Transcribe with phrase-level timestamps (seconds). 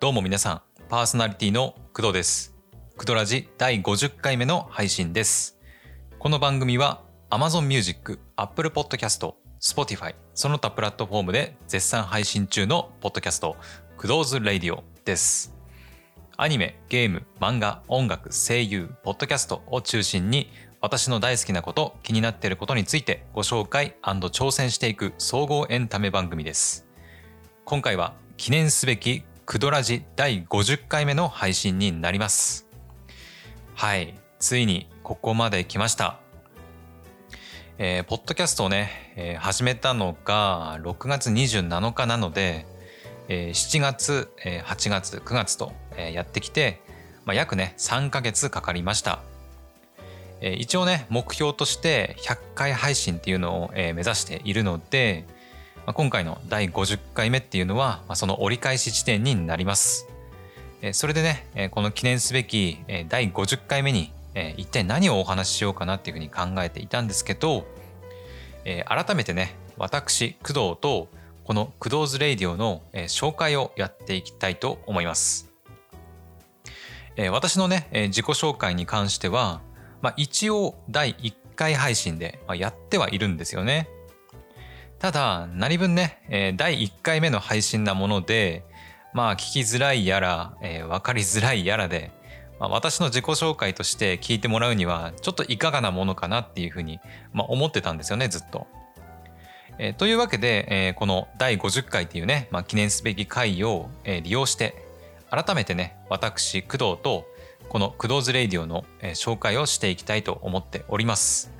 [0.00, 2.56] どうも皆さん、パーソナリティの工藤です。
[2.96, 5.58] 工藤ラジ第50回目の配信です。
[6.18, 13.56] この番組は Amazon Music、Apple Podcast、Spotify、その他プラットフォームで絶賛配信中のポッドキャスト、
[13.98, 15.54] 工藤ズレディオです。
[16.38, 26.86] アニメ、ゲーム、漫画、音楽、声優、ポッドキャストを中心に私の大好きなこと、気になっていることについてご紹介挑戦していく総合エンタメ番組です。
[27.66, 32.68] 今回は記念すべきクドラジ第50回目の配信になります。
[33.74, 36.20] はい、ついにここまで来ました。
[37.76, 42.64] えーポッドキャストをね、えー始めたのが6月27日なので、
[43.26, 46.80] えー7月、えー8月、9月と、えーやってきて、
[47.24, 49.18] まあ、約ね3ヶ月かかりました。
[50.40, 55.26] えー一応ね目標として100回配信っていうのを、えー目指しているので、
[55.86, 60.08] まあ、今回の第50回目っていうのは、まあ、その折り返し地点になります。
[60.82, 67.66] えーそれでね、えーこの記念すべき、えー第50回目に、えー一体何をお話ししようかなっていうふうに考えていたんですけど、
[68.64, 71.08] えー改めてね私工藤と
[71.44, 75.50] この「工藤ズレイディオの」えー紹介をやっていきたいと思います。
[77.16, 79.60] えー私のね、えー自己紹介に関しては、
[80.02, 83.88] まあ、一応第1回配信で、まあ、やってはいるんですよね。
[85.00, 88.64] ただ何分ね、えー第1回目の配信なもので
[89.14, 92.12] まあ聞きづらいやら、えー分かりづらいやらで、
[92.60, 97.00] まあ、私の自己紹介として聞いてもらうにはちょっといかがなものかなっていうふうに、
[97.32, 98.66] まあ、思ってたんですよねずっと。
[99.78, 104.84] えーというわけで、えーこの第50回っていうね、まあ、記念すべき回を、えー利用して
[105.30, 107.24] 改めてね私工藤と
[107.70, 111.59] この「工藤ズレイディオの」えー紹介をしていきたいと思っております。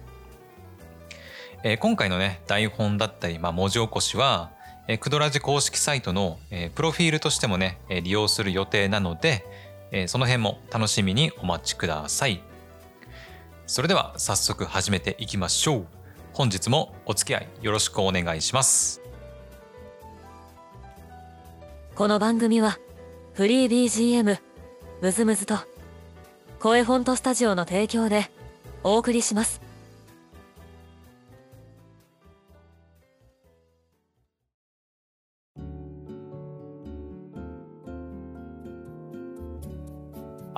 [1.63, 4.51] えー今回のね台本だったり、まあ、文字起こしは、
[4.89, 9.45] えー、クドラジ公式サイトの、えープロフィールとしてもね、え利用する予定なので、
[9.91, 12.43] えーその辺も楽しみにお待ちください。
[13.67, 15.87] それでは早速始めていきましょう。
[16.33, 19.01] 本日もお付き合いよろしくお願いします。
[21.95, 22.79] この番組は
[23.35, 24.39] フリー BGM
[25.03, 25.57] ムズムズと
[26.59, 28.31] 声フォントスタジオの提供で
[28.83, 29.61] お送りします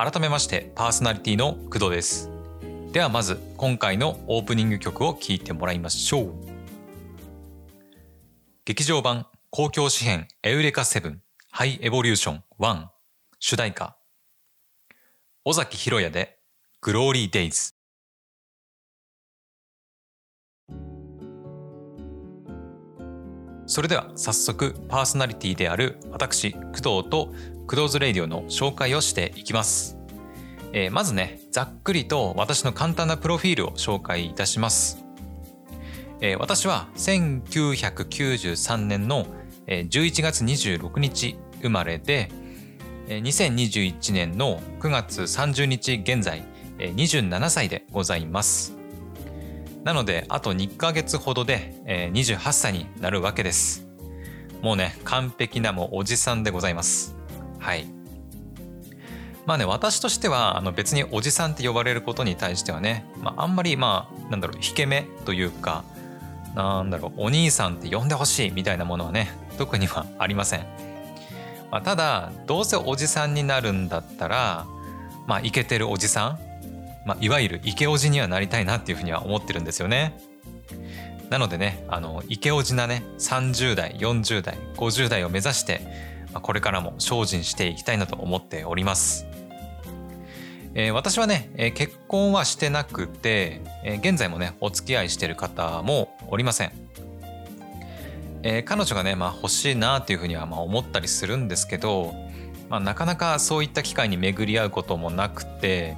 [0.05, 2.29] 改めましてパーソナリティの工藤です。
[2.91, 6.35] ではまず今回のオープニング曲を聴いてもらいましょう。
[8.65, 12.87] 劇場版公共詩編エウレカセブンハイエボリューション1
[13.39, 13.97] 主題歌
[15.45, 16.41] 尾崎裕也で
[16.81, 17.77] グローリーデイズ
[23.67, 27.33] それでは早速パーソナリティである私工藤と
[27.67, 29.97] 工藤ズレイディオの紹介をしていきます、
[30.73, 35.05] えーまずねざっくりと私の簡単なプロフィールを紹介いたします、
[36.21, 39.27] えー私は1993年の
[39.67, 42.31] 11月26日生まれで
[43.07, 46.45] 2021年の9月30日現在
[46.79, 48.82] 27歳でございます。
[49.85, 53.87] なのであと2ヶ月ほどでえー28歳になるわけです。
[54.63, 57.17] もうね完璧なもうおじさんでございます。
[57.59, 57.87] はい。
[59.45, 65.85] まあね私としてはあの別におじさんって呼ばれることに対してはね、まあ、あんまりまあなんだろう引け目というか
[66.55, 70.61] なんだろうお兄さんって呼んでほしいみたいなものはね特にはありません、
[71.71, 74.67] まあ、ただどうせおじさんになるんだったら
[75.27, 76.39] まあイケてるおじさん、
[77.05, 80.19] まあ、いわゆるイケおじにはなりたいなっていうふうには思ってるんですよね。
[81.31, 85.81] なのでねあのイケおじなね30代40代50代を目指して、
[86.33, 89.27] まあ、これからも精進していきたいなと思っております。
[90.75, 96.73] えー私はね、えー結婚はしてなくて、えー現在もねお付き合いしてる方もおりません、
[98.43, 102.15] え彼女がね、まあ、欲しいなっていうふうにはまあ思ったりするんですけど、
[102.69, 105.97] まあ、なかなかそういった機会に巡り合うこともなくて、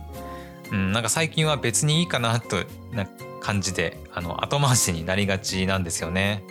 [0.73, 2.57] うん、なんか最近は別にいいかなと
[2.93, 3.07] な
[3.41, 6.43] 感じであの後回しになりがちなんですよね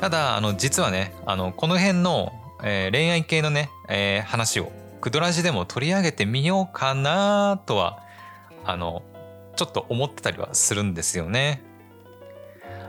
[0.00, 2.32] ただあの実はねあのこの辺の、
[2.64, 7.98] えー恋愛系のね、えー話をクドラジでも取り上げてみようかなとは
[8.64, 9.02] あの
[9.56, 11.62] ちょっと思ってたりはするんですよね。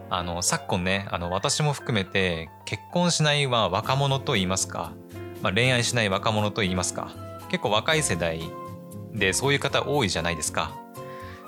[0.10, 4.94] あの昨今ねあの私も含めて結婚しないは若者と言いますか、
[5.42, 7.12] まあ、恋愛しない若者と言いますか
[7.50, 8.39] 結構若い世代
[9.13, 10.75] でそういう方多いじゃないですか。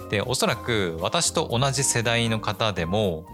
[0.09, 3.25] でおそらく私と同じ世代の方でも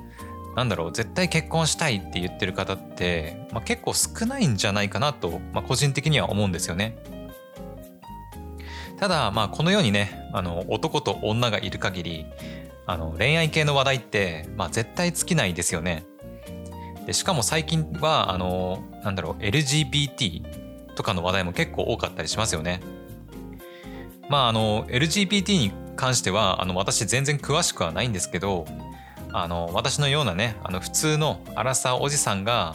[0.55, 6.97] なんだろう絶対結婚したいって言ってる方って、まあ、結構少ないんじゃないかなと、まあ、個人的には思うんですよね。
[8.97, 12.25] ただまあこのようにねあの男と女がいる限り
[12.85, 16.05] あの恋愛系の話題って、まあ、絶対尽きないですよね。
[17.05, 22.81] でしかも最近はあのなんだろう LGBT とかの話題も結構多かったりしますよね。
[24.31, 28.65] まああの LGBT に関してはあの私全然詳しくはないんですけど
[29.33, 32.73] あの私のようなねあの普通のアラサーおじさんが、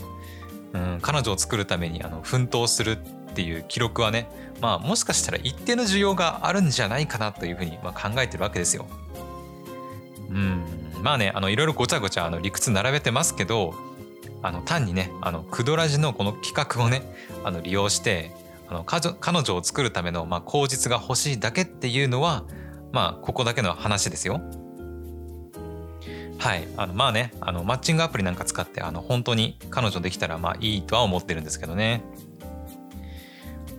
[0.75, 4.29] うん、彼女を作るためにあの奮闘するっていう記録はね
[4.61, 8.87] まあもしかしたら一定の需要があるんじゃないかなというふうにまあ考えてるわけですよ。
[10.29, 10.63] うん
[11.03, 13.75] まあねあのいろいろごちゃごちゃあの理屈並べてますけど
[14.43, 17.03] あの単にねあのクドラジのこの企画をね
[17.45, 18.31] あの利用して
[18.69, 22.45] あの彼女を作るためのまあ口実が欲しいだけっていうのは
[22.93, 24.41] まあここだけの話ですよ。
[26.39, 32.03] はいあのまあねあのマッチングアプリなんか使ってあの本当に彼女できたらまあいいとは思ってるんですけどね。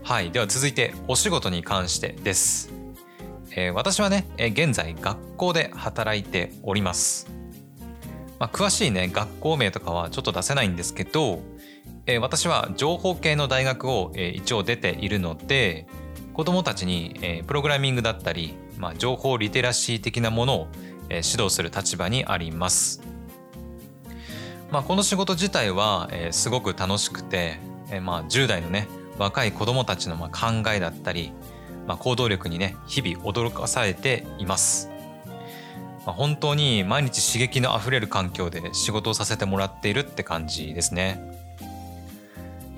[0.04, 2.78] はいでは続いてお仕事に関してです。
[3.57, 7.28] えー、私はね、え現在学校で働いております。
[8.38, 11.42] まあ、詳しいね学校名とかはちょっと出せないんですけど、
[12.07, 15.86] え、私は情報系の大学を、え、一応出ているので
[16.33, 20.68] 子どもたちに、え、プログラミングだったり、まあ、情報リテラシー的なものを、
[21.09, 23.01] え、指導する立場にあります。
[24.71, 27.59] まあ、この仕事自体は、え、すごく楽しくて、
[27.92, 28.88] え、まあ10代のね
[29.18, 31.31] 若い子どもたちのま考えだったり、
[31.88, 34.89] まあ、行動力にね日々驚かされています。
[36.06, 41.37] ま、本当に毎日刺激のあふれる環境で仕事をさせてもらっているって感じですね。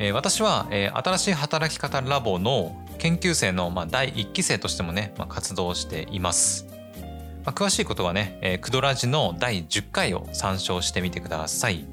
[0.01, 6.67] えー、私は、えー、新しい働き方ラボの研究生の、まあ、第1期生としてもね、まあ、活動しています。
[7.45, 11.85] まあ、詳しいことはね、えー、クドラジの第10回を参照してみてください。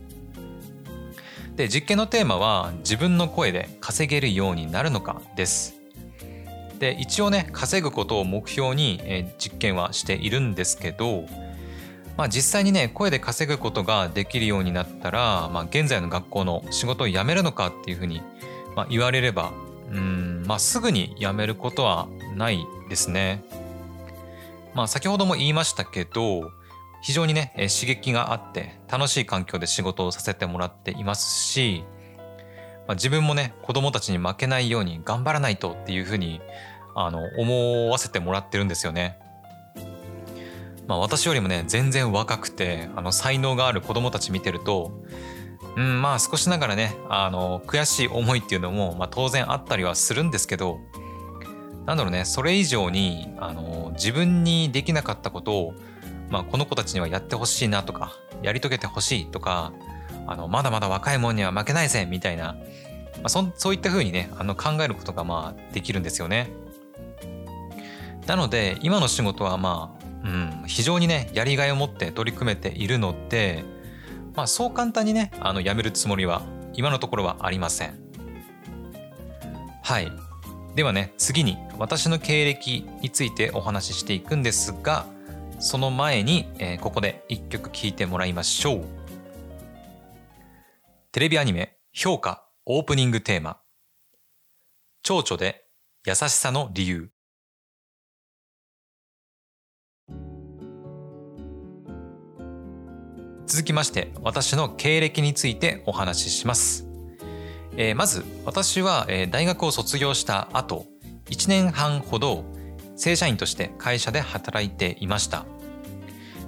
[1.57, 5.75] で実験のテーマは自分の声で稼げるようになるのかです。
[6.79, 11.25] で一応ね稼ぐことを目標に、えー、実験はしているんですけど、
[12.17, 18.23] まあ、実際にね声で稼ぐことができるようになったら、まあ、現在の学校の仕事を辞めるのかっていうふうに、
[18.75, 19.53] まあ、言われれば
[19.91, 23.45] うんまあすぐに辞めることはないですね。
[24.75, 26.51] まあ先ほども言いましたけど
[27.03, 31.85] 非常にね刺激があって楽しい環境で仕事をさせてもらっていますし
[32.87, 36.41] まあ、自分もね子供たちに負けないように頑張らないとっていうふうに
[36.95, 39.19] あの思わせてもらってるんですよね。
[40.87, 45.03] まあ、私よりもね全然若くてあの才能がある子供たち見てると
[45.77, 50.79] うんまあ少しながらねあの悔しい思いっていうのも、まあ、当然あったりはするんですけど
[51.87, 55.75] なんだろうねそれ以上にあの自分にできなかったことを、
[56.31, 58.13] まあ、この子たちにはやってほしいなとか
[58.43, 59.73] やり遂げてほしいとか
[60.27, 66.51] あのまだまだ若いもんには負けないぜみたいな、まあ、そそういった風にねあの考えることがまあできるんですよね。
[68.27, 73.65] なので今の仕事はまあ、うん、非常にねやりがいを持って取り組めているので、
[74.35, 76.43] まあ、そう簡単にねあの辞めるつもりは
[76.73, 77.95] 今のところはありません。
[79.83, 80.11] はい
[80.75, 85.07] ではね次に私の経歴についてお話ししていくんですが
[85.59, 88.85] その前に、えー、ここで一曲聴いてもらいましょう。
[91.13, 93.59] テレビアニメ評価オープニングテーマ
[95.03, 95.65] 蝶々で
[96.05, 97.11] 優しさの理由
[103.47, 106.87] 続きまして私の経歴についてお話しします、
[107.77, 110.87] えー、まず私は、え、大学を卒業した後
[111.27, 112.45] 1年半ほど
[112.97, 115.47] 正社員として会社で働いていました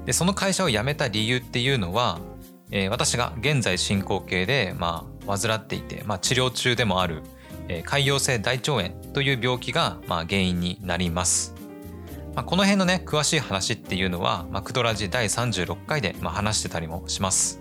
[0.07, 2.21] でその会社を辞めた理由っていうのは
[2.71, 7.23] えー、私が現在進行形で、まあ、患っていて、まあ、治療中でもある、
[7.69, 11.55] えー、潰瘍性大腸炎という病気が、まあ、原因になります。
[12.39, 17.61] まあ、この辺のね詳しい話っていうのは、まあ、クドラジ第36回で、まあ、話してたりもします。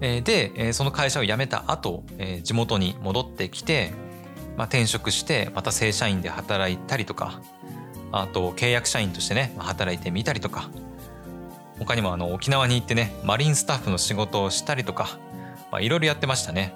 [0.00, 3.92] で、その会社を辞めた後、えー、地元に戻ってきて、
[4.56, 7.40] まあ、転職してまた正社員で働いたりとか
[8.10, 10.68] あと契約社員としてね働いてみたりとか
[11.78, 15.20] 他にもあの沖縄に行ってねマリンスタッフの仕事をしたりとか
[15.80, 16.74] いろいろやってましたね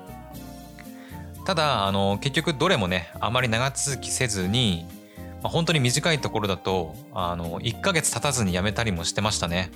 [1.47, 4.87] ただあの結局どれもねあまり長続きせずに、
[5.43, 9.71] まあ、本当に短いところだとあの1ヶ月経たずに辞めたりもしてましたね。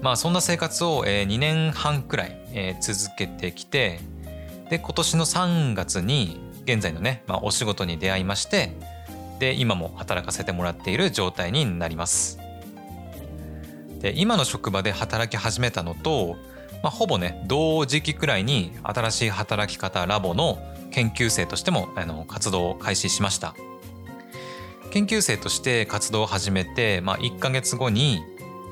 [0.00, 4.00] まあそんな生活を、えー、2年半くらい、えー、続けてきて
[4.68, 8.76] で今年の3月に現在のね、まあ、お仕事に出会いまして
[9.38, 12.38] で今も働かせてもらっている状態になります。
[14.00, 16.36] で今の職場で働き始めたのと、
[16.82, 20.58] まあ、ほぼね同時期くらいに新しい働き方ラボの
[20.90, 23.54] 研究生としてもあの活動を開始しました。
[24.92, 28.22] 研究生として活動を始めて、まあ、1ヶ月後に、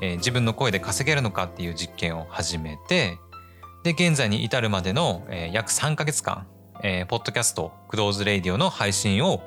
[0.03, 3.17] えー、自分の声で稼げるのかっていう実験を始めて
[3.83, 6.45] で現在に至るまでの、えー、約3ヶ月間、
[6.83, 9.41] えー、ポッドキャスト「クドーズレイディオ」の配信を、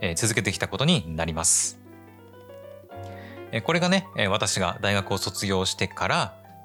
[0.00, 1.78] えー、続けてきたことになります。
[3.64, 6.16] これがね私が大学を卒業してから、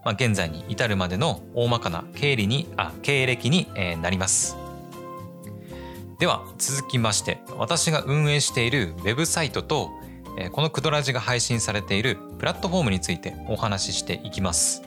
[0.04, 3.68] まあ、現在に至るまでの大まかな経理にあ経歴に
[4.02, 4.59] なります。
[6.20, 9.90] では続きまして私が運営しているウェブサイトと
[10.52, 14.84] このクドラジが配信されているプラットフォームについてお話ししていきます。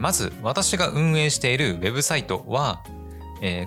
[0.00, 2.82] まず私が運営しているウェブサイトは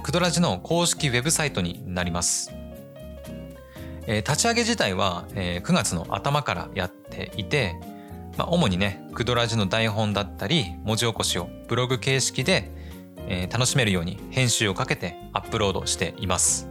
[0.04, 2.52] クドラジの公式ウェブサイトになります。
[4.08, 7.78] 立ち上げ自体は9月の頭からやっていて、
[8.38, 12.81] 主にねクドラジの台本だったり文字起こしをブログ形式で
[13.34, 16.68] えー、楽しめるように編集をかけてアップロードしています。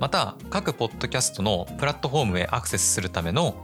[0.00, 3.54] また各ポッドキャストのプラットフォームへアクセスするための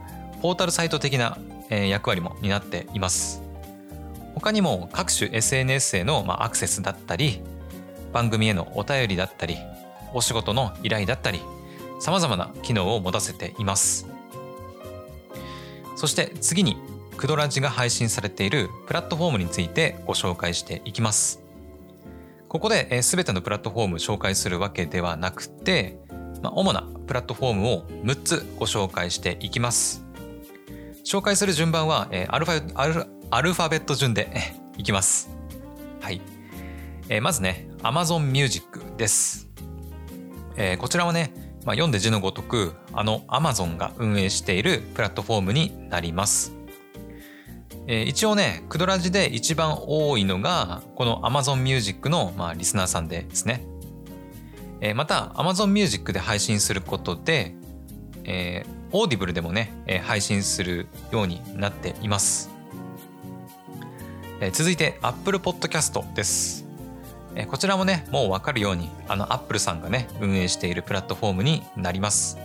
[0.41, 1.37] ポータルサイト的な、
[1.69, 3.43] えー、役割も担っています。
[4.33, 7.41] 他にも各種 SNS への、まあ、アクセスだったり
[8.13, 9.57] 番組へのお便りだったり
[10.13, 11.39] お仕事の依頼だったり
[11.99, 14.07] 様々な機能を持たせています。
[15.97, 16.77] そして次に
[17.17, 21.42] クドラジが配信されているプラットフォームについてご紹介していきます。
[22.53, 25.97] ここで全てのプラットフォーム紹介するわけではなくて、
[26.43, 30.05] まあ、主なプラットフォームを6つご紹介していきます。
[31.03, 34.29] 紹介する順番はアルファアルアルファベット順で
[34.77, 35.31] いきます。
[35.99, 36.21] はい。
[37.09, 39.49] えー、まずね、Amazon Music です。
[40.55, 41.33] えー、こちらはね、
[41.65, 46.53] まあ、読んで字のごとく、あの Amazon が運営しているプラットフォームになります。
[47.87, 53.65] えー、一応ね、クドラジで一番多いのが、この Amazon Music の、まあ、リスナーさんですね。
[54.79, 57.55] えー、また、Amazon Music で配信することで、
[58.23, 62.49] えー、 Audible でもね、えー、配信するようになっています。
[64.39, 66.63] えー、続いて、Apple Podcast です。
[67.47, 72.37] こちらもね、もうわかるように、あの Apple さんがね、運営しているプラットフォームになります。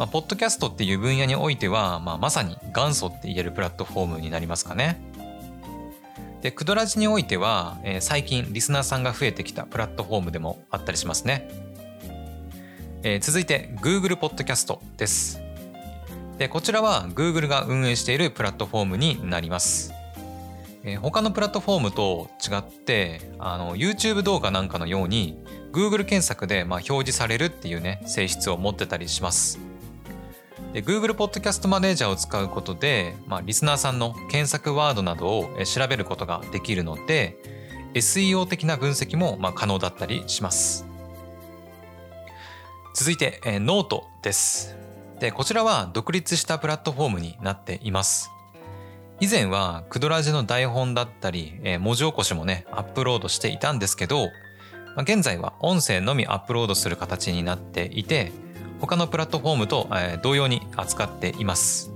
[0.00, 4.98] まあ、ポッドキャストっていう分野においては、まあ、まさに元祖って言えるプラットフォームになりますかね。
[6.40, 11.50] で、クドラジにおいては、えー、最近リスナーさんが増えてきたプラットフォームでもあったりしますね。
[13.02, 15.38] えー、続いて Google Podcast です。
[16.38, 19.92] で、こちらは Google が運営しているプラットフォームになります。
[20.82, 29.60] えー、他のプラットフォームと違ってあの YouTube 動画なんかのように Google 検索でまあ表示されるっていうね性質を持ってたりします。
[30.72, 37.36] で Google Podcast Manager を使うことで、まあ、リスナーさんの検索ワードなどを調べることができるので
[37.94, 40.86] SEO 的な分析もまあ可能だったりします。
[42.94, 44.76] 続いて、えー、ノートです。
[45.18, 48.30] でこちらは独立したプラットフォームになっています。
[49.20, 54.28] 以前はクドラジの台本だったり、えー、文字起こしもねアップロードしていたんですけど、
[54.96, 58.32] まあ、現在は音声のみアップロードする形になっていて
[58.80, 59.88] 他のプラットフォームと
[60.22, 61.92] 同様に扱っています。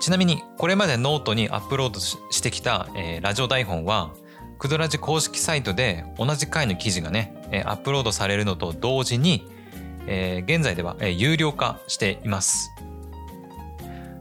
[0.00, 2.88] ちなみにこれまでノートにアップロードしてきた
[3.22, 4.12] ラジオ台本は
[4.58, 9.46] クドラジ公式サイトで同じ回の記事がねアップロードされるのと同時に
[10.06, 12.70] 現在では有料化しています。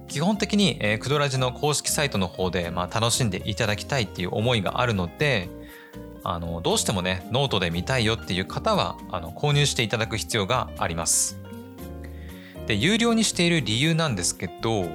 [0.08, 5.50] 基本的にクドラジの公式サイトの方でま楽しんでいただきたいっていう思いがあるので
[6.24, 11.40] あのどうしてもねノートで見たいよっていう方はあの購入していただく必要があります。
[12.68, 14.86] で有料にしている理由なんですけど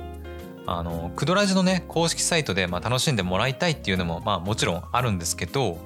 [0.67, 5.79] あのクドラジのね公式サイトで、まあ、楽しんでもらいたいっていうのも、まあ、もちろんあるんですけど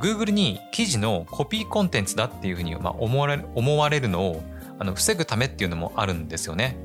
[0.00, 4.42] Google に記事のコピーコンテンツだっていうふうに、まあ、思われ思われるのを
[4.78, 6.76] あの防ぐためっていうのもあるんですよね。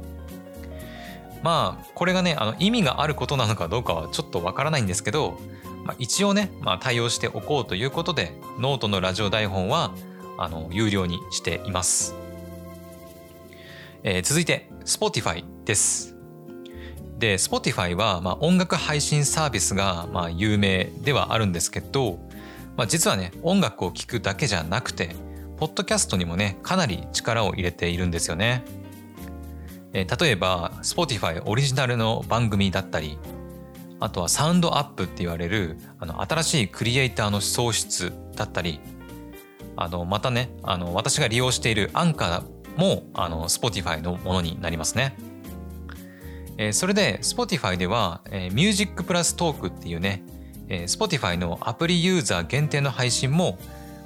[1.43, 5.39] まあこれがねあの意味があることなのかどうかはちょっとわからないんですけど
[5.91, 9.93] まあ、一応ね、まあ、対応しておこうということでノートのラジオ台本は
[10.37, 12.15] あの有料にしています、
[14.03, 16.15] えー、続いて Spotify です。
[17.19, 22.19] で Spotify は、まあ、音楽配信サービスが、まあ、有名ではあるんですけど、
[22.77, 25.13] まあ、実はね音楽を聴くだけじゃなくて
[25.57, 28.63] ポッドキャストにもねかなり力を入れているんですよね、
[29.91, 33.19] えー、例えば Spotify オリジナルの番組だったり
[34.01, 38.81] あとはサウンドアップって言われるあの新しいクリエイターの創出だったり
[39.77, 45.15] あのまたねあの私が利用しているアンカーもあの Spotify のものになりますね。
[46.57, 50.23] えー、それで Spotify では、えー、Music プラストークっていうね、
[50.67, 53.57] えー、Spotify のアプリユーザー限定の配信も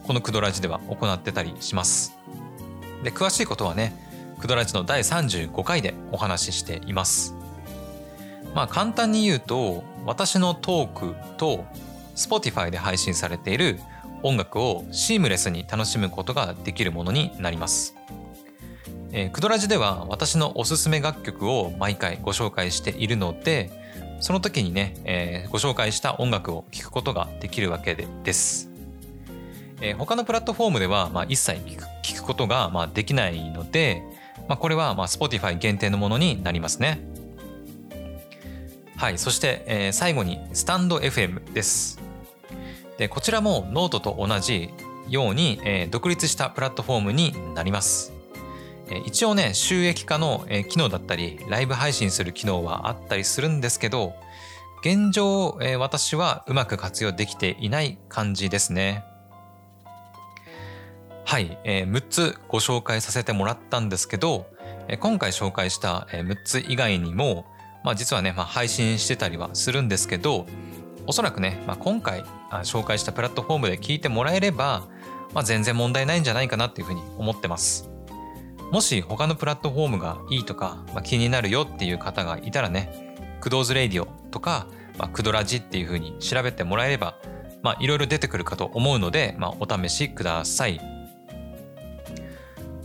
[0.04, 2.16] このクドラジでは行ってたりします
[3.04, 3.96] で詳しいことはね
[4.40, 7.36] クドラジの第35回でお話ししています
[8.56, 11.66] まあ簡単に言うと私のトークと
[12.16, 13.80] Spotify で配信されている
[14.24, 17.96] 音楽をシームレスに楽しむことができるものになります。
[19.12, 23.72] えー、クドラジでは私のおすすめ楽曲を毎回ご紹介しているので
[24.20, 28.72] その時にね、えー、ご紹介した音楽を聴くことができるわけでです。
[29.82, 31.86] えー、他のプラットフォームでは、まあ、一切聞く
[32.16, 34.04] くことが、まあ、できないので、
[34.48, 37.00] まあ、これは、まあ、Spotify 限定のものになりますね。
[38.98, 42.00] はい、そして、えー、最後にスタンド FM です。
[42.98, 44.74] でこちらもノートと同じ
[45.10, 48.14] ように、えー、独立したプラットフォームになります。
[48.88, 54.14] えー、一応ね収益化の、えー、機能だったりライブ配信する機能はあったりするんですけど
[54.82, 59.04] 現状、えー、私はうまく活用できていない感じですね。
[61.26, 64.46] はい、えー、6つご紹介させてもらったんですけど、
[64.88, 67.46] え、今回紹介した、えー、6つ以外にも、
[67.86, 70.48] まあ、実はね、まあ、配信してたりはするんですけど
[71.06, 72.24] おそらくね、まあ、今回
[72.64, 74.88] 紹介したプラットフォームで聞いてもらえれば、
[75.36, 77.90] まあ、全然問題ないんじゃないかなっていうふうに思ってます。
[78.72, 84.66] もし他のプラットフォームがいいとか、まあ、気になるよっていう方がいたらね、クドーズレイディオとか、
[84.98, 87.16] まあ、クドラジっていうふうに調べてもらえれば、
[87.62, 90.82] まあ、いろいろ出てくるかと思うので、まあ、お試しください。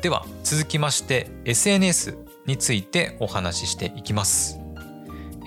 [0.03, 4.60] では続きまして SNS についてお話ししていきます。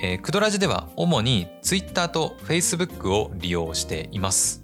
[0.03, 4.61] えー、クドラジでは主に Twitter と Facebook を利用しています。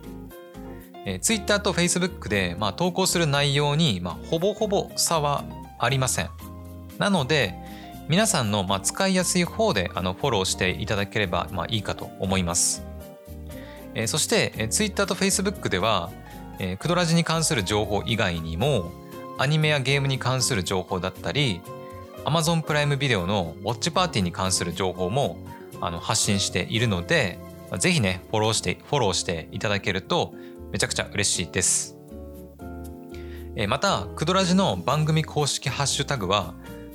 [1.06, 5.46] えー、Twitter と Facebook で、まあ、投稿する内容に、まあ、ほぼほぼ差は
[5.80, 6.30] ありません。
[6.98, 7.56] なので
[8.10, 12.84] 皆さんの、まあ、使いやすい方であのフォローしていただければ、まあ、いいかと思います。
[13.96, 16.12] えー、そして、えー、Twitter と Facebook では、
[16.60, 18.92] えー、クドラジに関する情報以外にも
[19.38, 21.62] アニメやゲームに関する情報だったり
[22.30, 25.40] Amazon プライムビデオのウォッチパーティーに関する情報も
[25.82, 27.40] あの発信しているので、
[27.80, 30.36] ぜひね、フォローして、フォローしていただけると
[30.72, 31.98] めちゃくちゃ嬉しいです。
[33.56, 36.54] えまた、クドラジの番組公式ハッシュタグは、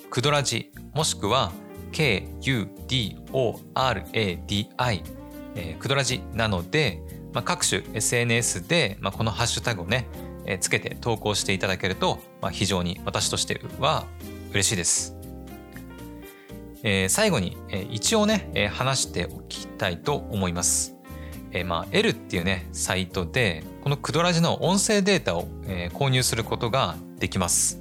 [0.08, 1.50] クドラジもしくは
[1.90, 3.18] KUDORADI、
[5.56, 10.06] えー、クドラジなので、まあ、各種 SNS で、まあ、このハッシュタグをね、
[10.46, 14.06] え、つけて投稿していただけると、まあ、非常に私としては
[14.52, 15.13] 嬉しいです。
[16.86, 20.94] えー、最後に、え、一応ね、え、話しておきたいと思います。
[21.50, 27.80] えー、まあ L っていうねサイトでこのクドラジの音声データを、え、購入することができます。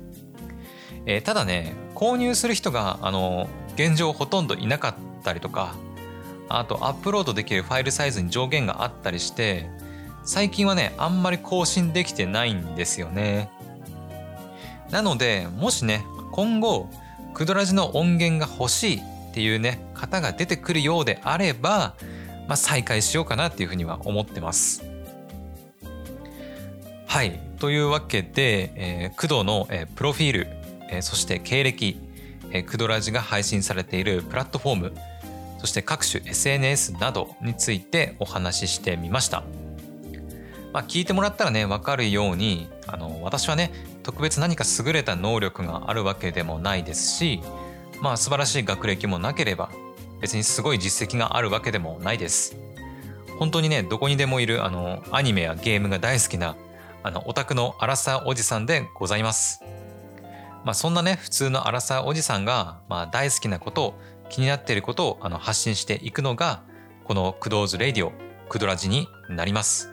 [1.06, 5.76] え、ただね購入する人があの現状ほとんどいなかったりとか
[6.48, 9.70] あとアップロードできるファイルサイズに上限があったりして
[10.24, 13.50] 最近はねあんまり更新できてないんですよね。
[14.92, 16.90] なのでもしね今後
[17.34, 19.02] クドラジの音源が欲しいっ
[19.34, 21.96] ていうね方が出てくるようであれば、
[22.48, 24.84] まあ、再開しようかなっていうふうには思ってます。
[27.08, 30.48] はいというわけで、えー、工藤の、えー、プロフィール、
[30.90, 31.98] えー、そして経歴、
[32.52, 34.94] えー、クドラジが配信されているプラットフォーム
[35.60, 39.44] そして各種 SNS などについてお話ししてみました。
[40.74, 43.72] まあ、聞いてもらったらね分かるようにあの私はね
[44.04, 47.42] 特別何か優れた能力があるわけでもないですし
[48.02, 49.72] まあ素晴らしい学歴もなければ
[50.22, 52.56] 別にすごい実績があるわけでもないです。
[53.40, 56.56] 本当にねどこにでもいるあのアニメやゲームが大好きな
[57.04, 59.62] あのオタクのアラサーおじさんでございます。
[60.64, 66.64] まあ、そんなね普通のアラサーおじさんが、まあ、大好きなことを気になっていることをあの発信していくのが
[67.04, 68.14] この「クドーズ・レディオ」
[68.48, 69.93] 「クドラジ」になります。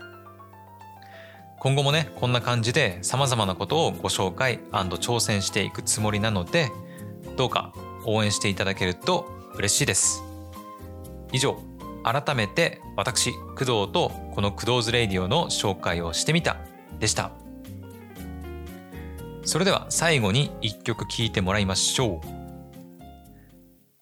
[1.61, 6.73] 今後もねこんな感じで様々なことをご紹介挑戦していくつもりなので
[7.37, 7.75] どうか
[8.07, 10.23] 応援していただけると嬉しいです。
[11.33, 11.61] 以上
[12.03, 16.57] 改めて私工藤とこの「工藤ズレイディオ」の紹介をしてみた
[16.99, 17.31] でした。
[19.45, 22.27] それでは最後に一曲聴いてもらいましょう。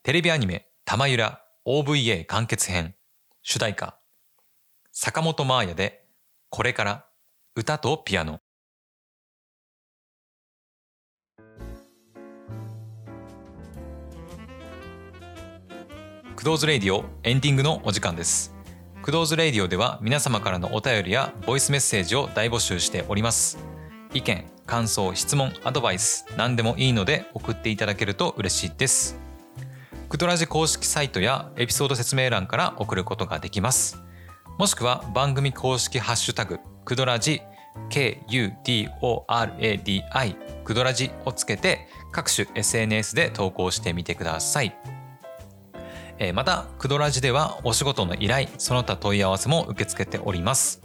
[0.04, 2.94] テレビアニメ「玉ゆら OVA 完結編」
[3.42, 3.98] 主題歌
[4.92, 6.04] 坂本真綾で
[6.50, 7.04] 「これから」
[7.58, 8.38] 歌とピアノ。
[16.36, 18.54] Kudo's Radio エンディングのお時間です。
[19.02, 23.58] Kudo's Radio では皆様からのお便りやボイスメッセージを大募集しております。
[24.14, 29.18] 意見感想質問アドバイス何でもいいので送っていただけると嬉しいです。
[30.08, 34.00] クドラジ公式サイトやエピソード説明欄から送ることができます。
[34.60, 37.42] もしくは番組公式ハッシュタグクドラジ
[37.90, 38.64] KUDORADI
[40.64, 44.74] クドラジをつけて各種 SNS で投稿してみてください。
[46.32, 50.80] またクドラジではお仕事の依頼その他問い合わせも受け付けております。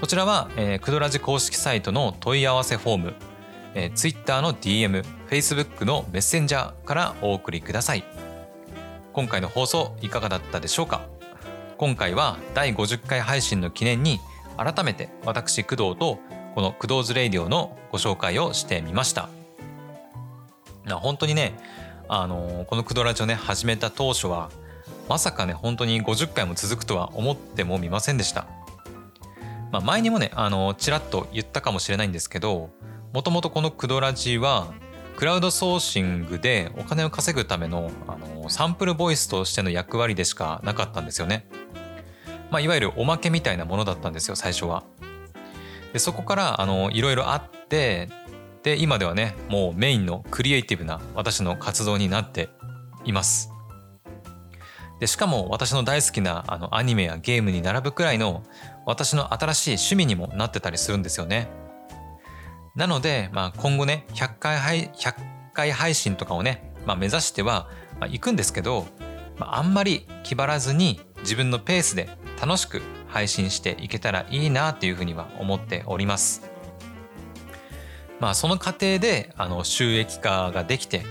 [0.00, 3.12] こちらは、えークドラジ公式サイトの問い合わせフォーム、
[3.94, 8.04] Twitter の DM、Facebook のメッセンジャーからお送りください。
[9.12, 11.02] 今回の放送いかがだったでしょうか？
[11.76, 14.20] 今回は第50回配信の記念に
[14.56, 16.18] 改めて私工藤と
[16.54, 19.28] この「Kudo's Radio」のご紹介をしてみました
[20.84, 21.54] な本当にね
[22.08, 24.50] あのこの「クドラジ」をね始めた当初は
[25.08, 28.46] まさかね本当に50回も続くとは思ってもみませんでした、
[29.72, 32.70] まあ、前にもねあのちらっと言ったかもしれないんですけど
[33.12, 34.68] もともとこの「クドラジ」は
[35.16, 41.46] クラウドソーシングでお金を稼ぐためのあのサンプルボイスとしての役割でしかなかったんですよね。
[42.54, 44.84] まあ、いわゆるおまけみたいなものだったんですよ最初は。
[45.92, 48.08] でそこからあのいろいろあって
[48.62, 52.50] で今ではねもうメインのクリエイティブな私の活動になって
[53.04, 53.50] います。
[55.00, 58.44] でしかも私の大好きなあのアニメやゲームに並ぶくらいの
[58.86, 61.48] 私の新しい趣味にもなってたりするんですよね。
[62.76, 65.14] なので、まあ、今後ね100回配100
[65.54, 68.86] 回配信とかをね、まあ、目指しては、まあ、行くんですけど、
[69.40, 72.08] まあ、あんまり気張らずに自分のペースで
[72.40, 76.42] 楽しく配信していけたらいいなっていうふうには思っております。
[78.20, 81.02] まあその過程であの収益化ができて、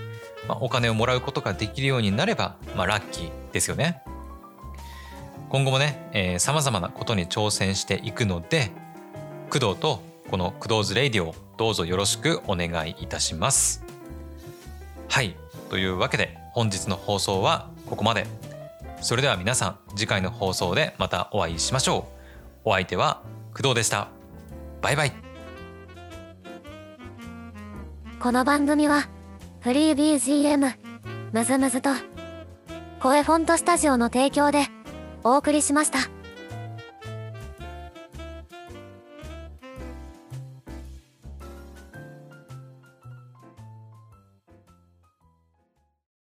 [0.48, 4.02] まあ、お金をもらうことができるようになれば、まあ、ラッキーですよね。
[5.50, 8.72] 今後もねさまざまなことに挑戦していくので
[9.50, 13.84] 工藤とこの「工藤ズレイディオ」どうぞよろしくお願いいたします。
[15.08, 15.36] はい
[15.70, 18.43] というわけで本日の放送はここまで。
[19.04, 22.08] それでは皆さん次回の放送でまたお会いしましょ
[22.64, 22.70] う。
[22.70, 23.22] お相手は
[23.54, 24.08] 工藤でした。
[24.80, 25.12] バイバイ。
[28.18, 29.10] この番組は
[29.60, 30.72] フリー BGM
[31.34, 31.90] むずむずと
[32.98, 34.68] 声フォントスタジオの提供で
[35.22, 35.98] お送りしました。